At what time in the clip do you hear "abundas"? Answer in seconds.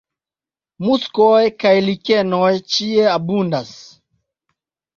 3.13-3.71